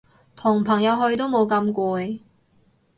[0.35, 2.21] 同朋友去都冇咁攰